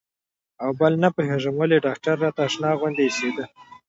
او 0.63 0.69
بل 0.79 0.93
نه 1.03 1.09
پوهېږم 1.15 1.55
ولې 1.57 1.83
ډاکتر 1.85 2.15
راته 2.23 2.41
اشنا 2.47 2.69
غوندې 2.79 3.03
اېسېده. 3.07 3.45